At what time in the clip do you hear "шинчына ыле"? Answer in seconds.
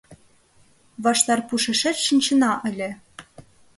2.05-2.89